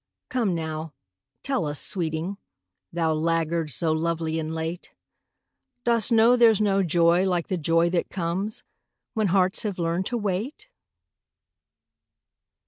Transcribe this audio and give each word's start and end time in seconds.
Come 0.29 0.55
now 0.55 0.95
tell 1.43 1.67
us, 1.67 1.79
sweeting, 1.79 2.37
Thou 2.91 3.13
laggard 3.13 3.69
so 3.69 3.91
lovely 3.91 4.39
and 4.39 4.51
late, 4.51 4.95
Dost 5.83 6.11
know 6.11 6.35
there's 6.35 6.59
no 6.59 6.81
joy 6.81 7.23
like 7.27 7.49
the 7.49 7.55
joy 7.59 7.87
that 7.91 8.09
comes 8.09 8.63
When 9.13 9.27
hearts 9.27 9.61
have 9.61 9.77
learned 9.77 10.07
to 10.07 10.17
wait? 10.17 10.69